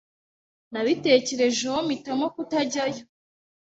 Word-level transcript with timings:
Nabitekerejeho 0.71 1.77
mpitamo 1.87 2.25
kutajyayo. 2.33 3.03